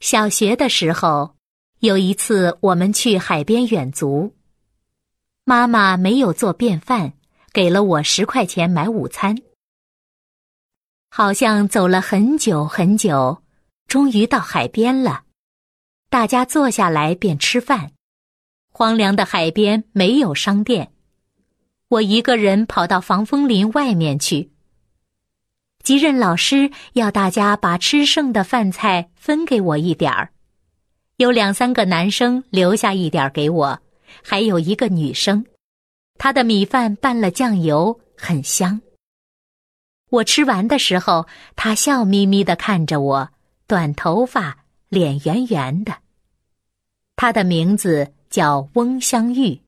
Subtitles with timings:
[0.00, 1.34] 小学的时候，
[1.80, 4.34] 有一次我们去海边远足，
[5.44, 7.14] 妈妈没有做便饭，
[7.52, 9.36] 给了我十块钱买午餐。
[11.10, 13.42] 好像走了很久很久，
[13.88, 15.22] 终于到海边了，
[16.08, 17.92] 大家坐下来便吃饭。
[18.70, 20.92] 荒凉的海边没有商店，
[21.88, 24.52] 我一个人跑到防风林外面去。
[25.88, 30.28] 即任老师要大家把吃剩的饭菜分给我一点儿，
[31.16, 33.80] 有两三个男生留下一点给我，
[34.22, 35.46] 还有一个女生，
[36.18, 38.78] 她的米饭拌了酱油，很香。
[40.10, 41.26] 我吃完的时候，
[41.56, 43.30] 她笑眯眯的看着我，
[43.66, 44.58] 短头发，
[44.90, 45.94] 脸圆圆的。
[47.16, 49.58] 她的名字叫翁香玉。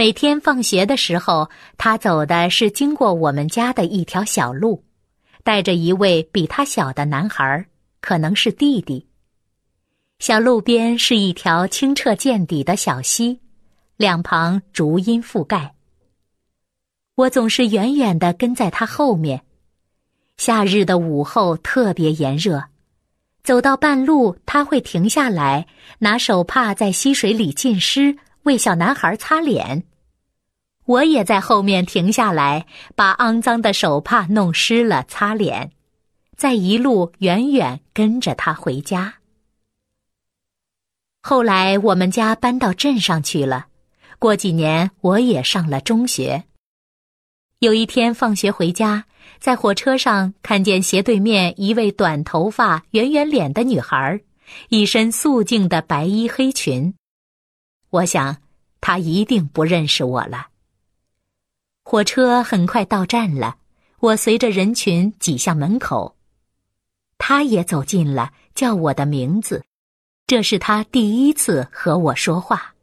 [0.00, 4.82] 每天放学的时候，他走的是经过我们家的一条小路，
[5.44, 7.66] 带着一位比他小的男孩，
[8.00, 9.06] 可能是弟弟。
[10.18, 13.40] 小路边是一条清澈见底的小溪，
[13.98, 15.74] 两旁竹荫覆盖。
[17.14, 19.42] 我总是远远的跟在他后面。
[20.38, 22.64] 夏日的午后特别炎热，
[23.44, 25.66] 走到半路他会停下来，
[25.98, 28.16] 拿手帕在溪水里浸湿。
[28.44, 29.84] 为小男孩擦脸，
[30.90, 35.70] 我也在后面停下来，把肮脏的手帕弄湿了擦脸，
[36.36, 39.14] 再一路远远跟着他回家。
[41.22, 43.68] 后来我们家搬到镇上去了，
[44.18, 46.42] 过几年我也上了中学。
[47.60, 49.04] 有一天放学回家，
[49.38, 54.20] 在火车上看见斜对面一位短头发、圆圆脸的女孩，
[54.70, 56.92] 一身素净的白衣黑裙。
[57.90, 58.38] 我想，
[58.80, 60.48] 她一定不认识我了。
[61.90, 63.56] 火车很快到站了，
[63.98, 66.14] 我随着人群挤向门口。
[67.18, 69.64] 他也走近了，叫我的名字。
[70.24, 72.76] 这是他第一次和我说话。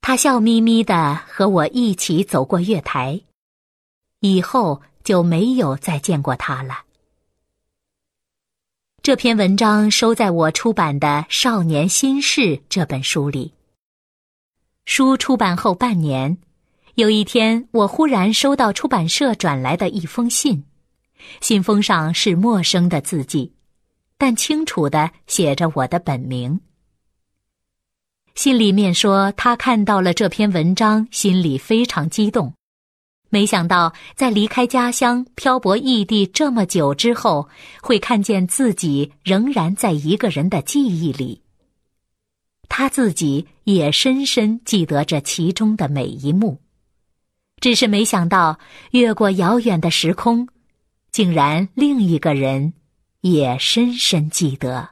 [0.00, 3.20] 他笑眯眯的和我一起走过月台，
[4.18, 6.80] 以后就没有再见过他了。
[9.00, 13.54] 这篇文章收在我出版的《少年心事》这本书里。
[14.86, 16.36] 书出版后半年，
[16.96, 20.62] 有一天，我忽然收到出版社转来的一封信，
[21.40, 23.52] 信封上是陌生的字迹，
[24.16, 26.60] 但清楚的写着我的本名。
[28.36, 32.54] 信里面说，他看到了这篇文章，心里非常激动。
[33.28, 37.48] 没想到，在离开家乡、漂泊异地这么久之后，
[37.82, 41.42] 会看见自己仍然在一个人的记忆里。
[42.68, 46.60] 他自己也深深记得这其中的每一幕，
[47.64, 48.58] 只是没想到，
[48.90, 50.48] 越过遥远的时空，
[51.10, 52.74] 竟然另一个人
[53.22, 54.90] 也深深记得。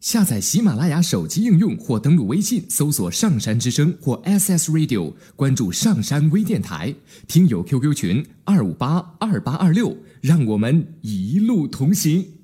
[0.00, 6.92] 下载喜马拉雅手机应用或登录微信搜索“上山之声”或 SS Radio，关注上山微电台，
[7.28, 12.39] 听友 QQ 群二五八二八二六，让我们一路同行。